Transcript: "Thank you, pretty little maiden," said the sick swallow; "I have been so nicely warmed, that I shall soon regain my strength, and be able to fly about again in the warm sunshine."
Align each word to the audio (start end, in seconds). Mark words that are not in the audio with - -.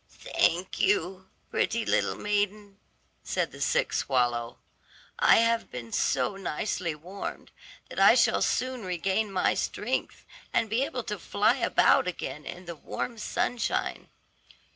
"Thank 0.09 0.79
you, 0.79 1.29
pretty 1.51 1.85
little 1.85 2.15
maiden," 2.15 2.79
said 3.23 3.51
the 3.51 3.61
sick 3.61 3.93
swallow; 3.93 4.57
"I 5.19 5.35
have 5.35 5.69
been 5.69 5.91
so 5.91 6.35
nicely 6.37 6.95
warmed, 6.95 7.51
that 7.87 7.99
I 7.99 8.15
shall 8.15 8.41
soon 8.41 8.81
regain 8.83 9.31
my 9.31 9.53
strength, 9.53 10.25
and 10.51 10.71
be 10.71 10.83
able 10.85 11.03
to 11.03 11.19
fly 11.19 11.57
about 11.57 12.07
again 12.07 12.47
in 12.47 12.65
the 12.65 12.75
warm 12.75 13.19
sunshine." 13.19 14.09